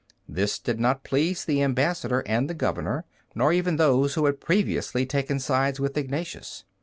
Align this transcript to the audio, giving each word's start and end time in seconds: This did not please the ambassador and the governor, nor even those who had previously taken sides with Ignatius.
This 0.27 0.57
did 0.57 0.79
not 0.79 1.03
please 1.03 1.45
the 1.45 1.61
ambassador 1.61 2.21
and 2.25 2.49
the 2.49 2.55
governor, 2.55 3.05
nor 3.35 3.53
even 3.53 3.75
those 3.75 4.15
who 4.15 4.25
had 4.25 4.41
previously 4.41 5.05
taken 5.05 5.37
sides 5.39 5.79
with 5.79 5.95
Ignatius. 5.95 6.63